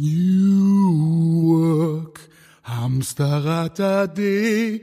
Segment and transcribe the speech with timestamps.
[0.00, 2.20] New Work,
[2.62, 4.80] Hamsterrad AD,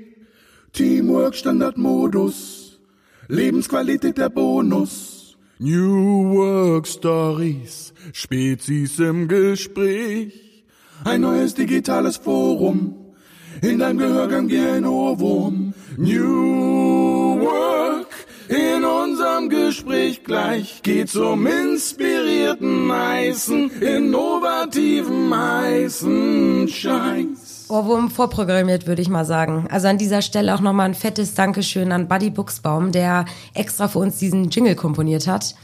[0.73, 2.81] Teamwork Standardmodus,
[3.29, 5.37] Lebensqualität der Bonus.
[5.59, 10.65] New Work Stories, Spezies im Gespräch,
[11.05, 13.15] ein neues digitales Forum,
[13.61, 15.73] in deinem Gehörgang wie ein Ohrwurm.
[15.95, 18.09] New Work,
[18.49, 27.65] in unserem Gespräch gleich geht's um inspirierten, heißen, innovativen, heißen Scheiß.
[27.69, 29.67] Ohrwurm vorprogrammiert, würde ich mal sagen.
[29.71, 33.99] Also an dieser Stelle auch nochmal ein fettes Dankeschön an Buddy Buchsbaum, der extra für
[33.99, 35.55] uns diesen Jingle komponiert hat.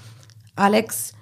[0.55, 1.13] Alex,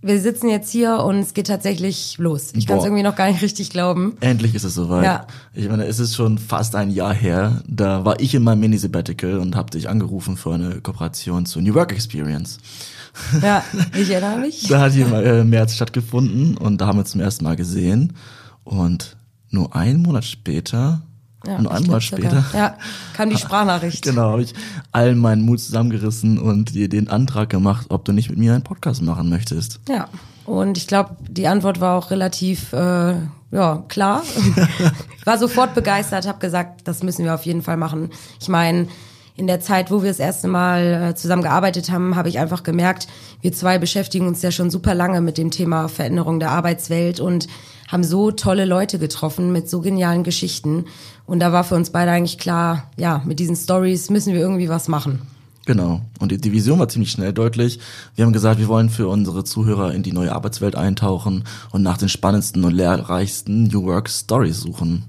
[0.00, 2.52] wir sitzen jetzt hier und es geht tatsächlich los.
[2.54, 4.16] Ich kann es irgendwie noch gar nicht richtig glauben.
[4.20, 5.04] Endlich ist es soweit.
[5.04, 5.26] Ja.
[5.54, 7.62] Ich meine, es ist schon fast ein Jahr her.
[7.66, 11.74] Da war ich in meinem Mini-Sabbatical und habe dich angerufen für eine Kooperation zur New
[11.74, 12.58] Work Experience.
[13.42, 13.64] Ja,
[13.96, 14.68] ich erinnere mich.
[14.68, 17.56] Da hat die im äh, März stattgefunden und da haben wir uns zum ersten Mal
[17.56, 18.12] gesehen.
[18.62, 19.16] Und
[19.50, 21.02] nur einen Monat später,
[21.46, 22.00] Ja, Monat sogar.
[22.00, 22.76] später, Ja,
[23.14, 24.02] kam die Sprachnachricht.
[24.02, 24.54] genau, habe ich
[24.92, 28.64] allen meinen Mut zusammengerissen und dir den Antrag gemacht, ob du nicht mit mir einen
[28.64, 29.80] Podcast machen möchtest.
[29.88, 30.08] Ja,
[30.44, 33.14] und ich glaube, die Antwort war auch relativ äh,
[33.50, 34.22] ja, klar.
[35.18, 38.10] ich war sofort begeistert, habe gesagt, das müssen wir auf jeden Fall machen.
[38.40, 38.88] Ich meine,
[39.38, 42.64] in der Zeit, wo wir das erste Mal äh, zusammen gearbeitet haben, habe ich einfach
[42.64, 43.06] gemerkt,
[43.40, 47.46] wir zwei beschäftigen uns ja schon super lange mit dem Thema Veränderung der Arbeitswelt und
[47.86, 50.86] haben so tolle Leute getroffen mit so genialen Geschichten.
[51.24, 54.68] Und da war für uns beide eigentlich klar, ja, mit diesen Stories müssen wir irgendwie
[54.68, 55.22] was machen.
[55.66, 56.00] Genau.
[56.18, 57.78] Und die Vision war ziemlich schnell deutlich.
[58.16, 61.98] Wir haben gesagt, wir wollen für unsere Zuhörer in die neue Arbeitswelt eintauchen und nach
[61.98, 65.04] den spannendsten und lehrreichsten New Work Stories suchen.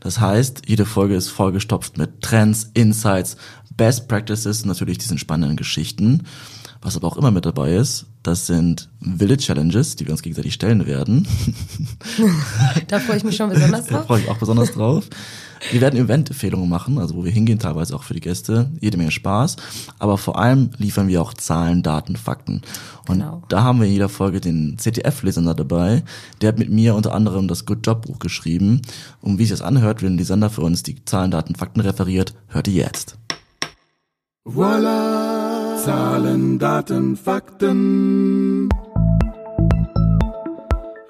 [0.00, 3.36] Das heißt, jede Folge ist vollgestopft mit Trends, Insights,
[3.70, 6.24] Best Practices natürlich diesen spannenden Geschichten.
[6.82, 10.54] Was aber auch immer mit dabei ist, das sind wilde Challenges, die wir uns gegenseitig
[10.54, 11.26] stellen werden.
[12.88, 14.06] Da freue ich mich schon besonders Da drauf.
[14.06, 15.08] freue ich mich auch besonders drauf.
[15.70, 18.70] Wir werden Event-Empfehlungen machen, also wo wir hingehen, teilweise auch für die Gäste.
[18.80, 19.56] Jede Menge Spaß.
[19.98, 22.62] Aber vor allem liefern wir auch Zahlen, Daten, Fakten.
[23.08, 23.42] Und Genau.
[23.48, 26.02] da haben wir in jeder Folge den CTF-Lesender dabei.
[26.40, 28.80] Der hat mit mir unter anderem das Good Job Buch geschrieben.
[29.20, 32.32] Und wie sich das anhört, wenn die Sender für uns die Zahlen, Daten, Fakten referiert,
[32.48, 33.18] hört ihr jetzt.
[34.44, 38.70] Voila, Zahlen, Daten, Fakten.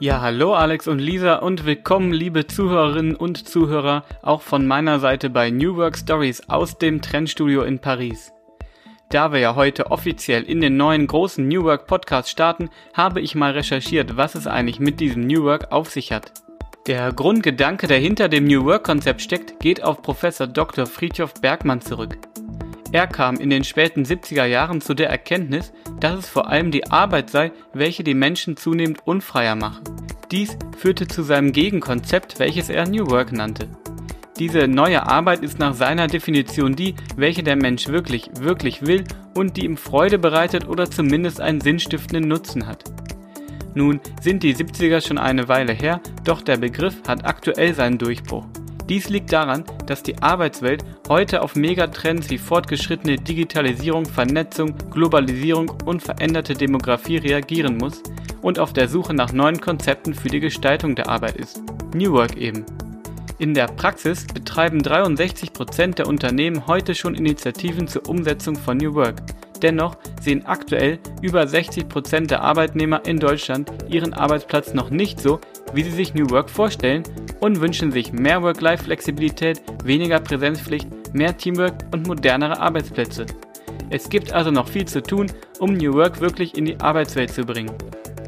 [0.01, 5.31] Ja, hallo Alex und Lisa und willkommen liebe Zuhörerinnen und Zuhörer auch von meiner Seite
[5.31, 8.33] bei New Work Stories aus dem Trendstudio in Paris.
[9.11, 13.37] Da wir ja heute offiziell in den neuen großen New Work Podcast starten, habe ich
[13.37, 16.33] mal recherchiert, was es eigentlich mit diesem New Work auf sich hat.
[16.89, 20.87] Der Grundgedanke, der hinter dem New Work Konzept steckt, geht auf Professor Dr.
[20.87, 22.19] Friedhof Bergmann zurück.
[22.93, 26.91] Er kam in den späten 70er Jahren zu der Erkenntnis, dass es vor allem die
[26.91, 29.81] Arbeit sei, welche die Menschen zunehmend unfreier mache.
[30.33, 33.69] Dies führte zu seinem Gegenkonzept, welches er New Work nannte.
[34.41, 39.05] Diese neue Arbeit ist nach seiner Definition die, welche der Mensch wirklich, wirklich will
[39.37, 42.85] und die ihm Freude bereitet oder zumindest einen sinnstiftenden Nutzen hat.
[43.75, 48.47] Nun sind die 70er schon eine Weile her, doch der Begriff hat aktuell seinen Durchbruch.
[48.89, 56.01] Dies liegt daran, dass die Arbeitswelt heute auf Megatrends wie fortgeschrittene Digitalisierung, Vernetzung, Globalisierung und
[56.01, 58.01] veränderte Demografie reagieren muss
[58.41, 61.61] und auf der Suche nach neuen Konzepten für die Gestaltung der Arbeit ist.
[61.93, 62.65] New Work eben.
[63.39, 69.17] In der Praxis betreiben 63% der Unternehmen heute schon Initiativen zur Umsetzung von New Work.
[69.61, 75.41] Dennoch sehen aktuell über 60% der Arbeitnehmer in Deutschland ihren Arbeitsplatz noch nicht so,
[75.73, 77.03] wie sie sich New Work vorstellen
[77.41, 83.27] und wünschen sich mehr Work-Life-Flexibilität, weniger Präsenzpflicht, mehr Teamwork und modernere Arbeitsplätze.
[83.91, 85.27] Es gibt also noch viel zu tun,
[85.59, 87.73] um New Work wirklich in die Arbeitswelt zu bringen.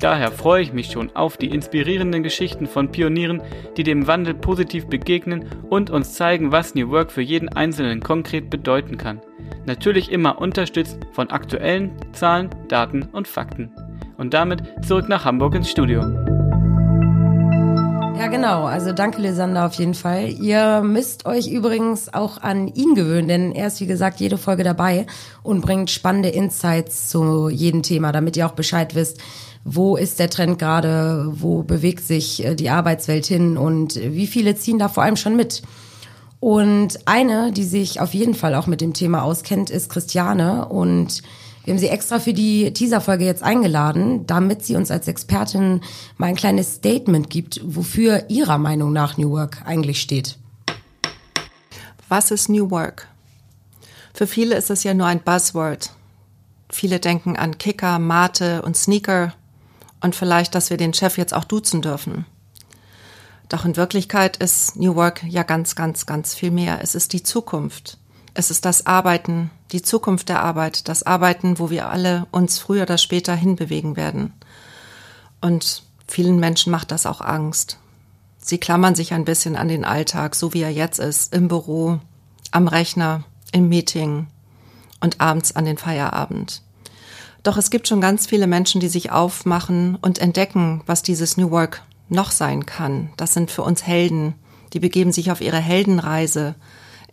[0.00, 3.40] Daher freue ich mich schon auf die inspirierenden Geschichten von Pionieren,
[3.76, 8.50] die dem Wandel positiv begegnen und uns zeigen, was New Work für jeden Einzelnen konkret
[8.50, 9.20] bedeuten kann.
[9.64, 13.70] Natürlich immer unterstützt von aktuellen Zahlen, Daten und Fakten.
[14.18, 16.31] Und damit zurück nach Hamburg ins Studio.
[18.22, 18.66] Ja, genau.
[18.66, 20.28] Also danke, Lisander, auf jeden Fall.
[20.28, 24.62] Ihr müsst euch übrigens auch an ihn gewöhnen, denn er ist, wie gesagt, jede Folge
[24.62, 25.06] dabei
[25.42, 29.18] und bringt spannende Insights zu jedem Thema, damit ihr auch Bescheid wisst,
[29.64, 34.54] wo ist der Trend gerade, wo bewegt sich äh, die Arbeitswelt hin und wie viele
[34.54, 35.62] ziehen da vor allem schon mit.
[36.38, 40.68] Und eine, die sich auf jeden Fall auch mit dem Thema auskennt, ist Christiane.
[40.68, 41.24] Und
[41.64, 45.80] wir haben sie extra für die Teaser-Folge jetzt eingeladen, damit sie uns als Expertin
[46.16, 50.38] mal ein kleines Statement gibt, wofür ihrer Meinung nach New Work eigentlich steht.
[52.08, 53.08] Was ist New Work?
[54.12, 55.90] Für viele ist es ja nur ein Buzzword.
[56.68, 59.32] Viele denken an Kicker, Mate und Sneaker
[60.00, 62.26] und vielleicht, dass wir den Chef jetzt auch duzen dürfen.
[63.48, 66.80] Doch in Wirklichkeit ist New Work ja ganz, ganz, ganz viel mehr.
[66.82, 67.98] Es ist die Zukunft.
[68.34, 72.82] Es ist das Arbeiten, die Zukunft der Arbeit, das Arbeiten, wo wir alle uns früher
[72.82, 74.32] oder später hinbewegen werden.
[75.40, 77.78] Und vielen Menschen macht das auch Angst.
[78.38, 82.00] Sie klammern sich ein bisschen an den Alltag, so wie er jetzt ist, im Büro,
[82.50, 84.26] am Rechner, im Meeting
[85.00, 86.62] und abends an den Feierabend.
[87.42, 91.50] Doch es gibt schon ganz viele Menschen, die sich aufmachen und entdecken, was dieses New
[91.50, 93.10] Work noch sein kann.
[93.16, 94.34] Das sind für uns Helden.
[94.72, 96.54] Die begeben sich auf ihre Heldenreise,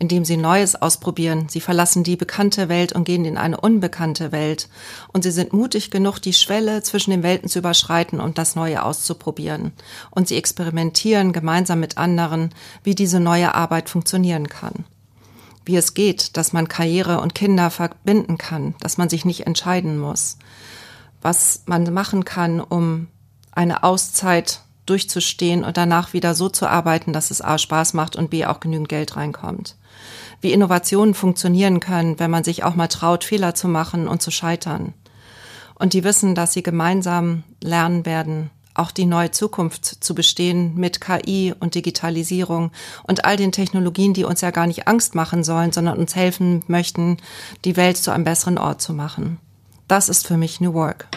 [0.00, 1.48] indem sie Neues ausprobieren.
[1.50, 4.70] Sie verlassen die bekannte Welt und gehen in eine unbekannte Welt.
[5.12, 8.82] Und sie sind mutig genug, die Schwelle zwischen den Welten zu überschreiten und das Neue
[8.82, 9.72] auszuprobieren.
[10.10, 14.86] Und sie experimentieren gemeinsam mit anderen, wie diese neue Arbeit funktionieren kann.
[15.66, 19.98] Wie es geht, dass man Karriere und Kinder verbinden kann, dass man sich nicht entscheiden
[19.98, 20.38] muss.
[21.20, 23.08] Was man machen kann, um
[23.52, 28.30] eine Auszeit durchzustehen und danach wieder so zu arbeiten, dass es A Spaß macht und
[28.30, 29.76] B auch genügend Geld reinkommt
[30.40, 34.30] wie Innovationen funktionieren können, wenn man sich auch mal traut, Fehler zu machen und zu
[34.30, 34.94] scheitern.
[35.74, 41.00] Und die wissen, dass sie gemeinsam lernen werden, auch die neue Zukunft zu bestehen mit
[41.00, 42.70] KI und Digitalisierung
[43.02, 46.62] und all den Technologien, die uns ja gar nicht Angst machen sollen, sondern uns helfen
[46.66, 47.18] möchten,
[47.64, 49.38] die Welt zu einem besseren Ort zu machen.
[49.88, 51.08] Das ist für mich New Work.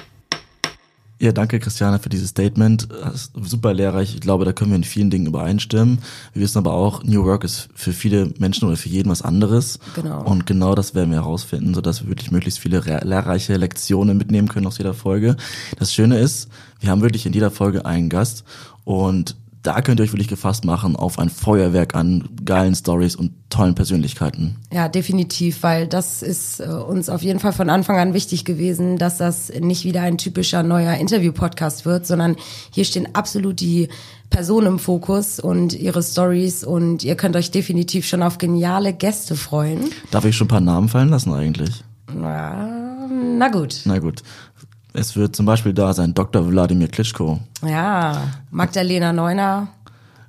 [1.23, 2.89] Ja, danke Christiane für dieses Statement.
[3.33, 4.13] Super lehrreich.
[4.13, 5.99] Ich glaube, da können wir in vielen Dingen übereinstimmen.
[6.33, 9.79] Wir wissen aber auch, New Work ist für viele Menschen oder für jeden was anderes.
[9.95, 10.21] Genau.
[10.21, 14.67] Und genau das werden wir herausfinden, sodass wir wirklich möglichst viele lehrreiche Lektionen mitnehmen können
[14.67, 15.37] aus jeder Folge.
[15.79, 16.49] Das Schöne ist,
[16.81, 18.43] wir haben wirklich in jeder Folge einen Gast
[18.83, 23.31] und da könnt ihr euch wirklich gefasst machen auf ein Feuerwerk an geilen Stories und
[23.49, 24.57] tollen Persönlichkeiten.
[24.71, 28.97] Ja, definitiv, weil das ist äh, uns auf jeden Fall von Anfang an wichtig gewesen,
[28.97, 32.35] dass das nicht wieder ein typischer neuer Interview-Podcast wird, sondern
[32.71, 33.87] hier stehen absolut die
[34.29, 39.35] Personen im Fokus und ihre Stories und ihr könnt euch definitiv schon auf geniale Gäste
[39.35, 39.91] freuen.
[40.11, 41.83] Darf ich schon ein paar Namen fallen lassen eigentlich?
[42.13, 43.07] Na,
[43.37, 43.81] na gut.
[43.85, 44.23] Na gut.
[44.93, 46.47] Es wird zum Beispiel da sein Dr.
[46.47, 47.39] Wladimir Klitschko.
[47.65, 49.69] Ja, Magdalena Neuner.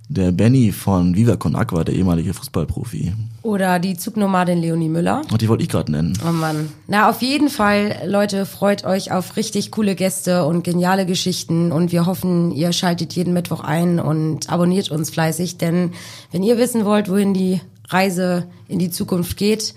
[0.08, 3.12] Der Benny von Viva Con Aqua, der ehemalige Fußballprofi.
[3.42, 5.22] Oder die Zugnomadin Leonie Müller.
[5.30, 6.16] Und die wollte ich gerade nennen.
[6.26, 6.70] Oh Mann.
[6.86, 11.70] Na, auf jeden Fall, Leute, freut euch auf richtig coole Gäste und geniale Geschichten.
[11.72, 15.58] Und wir hoffen, ihr schaltet jeden Mittwoch ein und abonniert uns fleißig.
[15.58, 15.92] Denn
[16.32, 19.74] wenn ihr wissen wollt, wohin die Reise in die Zukunft geht,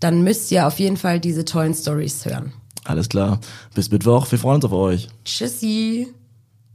[0.00, 2.52] dann müsst ihr auf jeden Fall diese tollen Stories hören.
[2.88, 3.38] Alles klar.
[3.74, 4.30] Bis Mittwoch.
[4.30, 5.08] Wir freuen uns auf euch.
[5.22, 6.08] Tschüssi.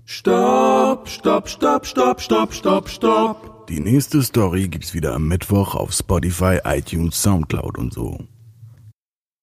[0.05, 3.67] Stopp, stopp, stopp, stopp, stopp, stopp, stopp.
[3.67, 8.19] Die nächste Story gibt's wieder am Mittwoch auf Spotify, iTunes, Soundcloud und so.